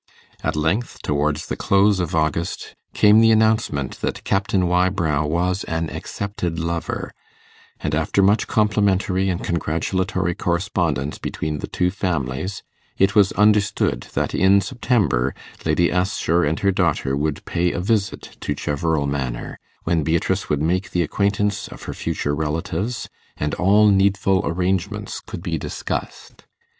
[0.43, 5.91] At length, towards the close of August, came the announcement that Captain Wybrow was an
[5.91, 7.11] accepted lover,
[7.79, 12.63] and after much complimentary and congratulatory correspondence between the two families,
[12.97, 15.35] it was understood that in September
[15.67, 20.63] Lady Assher and her daughter would pay a visit to Cheverel Manor, when Beatrice would
[20.63, 23.07] make the acquaintance of her future relatives,
[23.37, 26.47] and all needful arrangements could be discussed.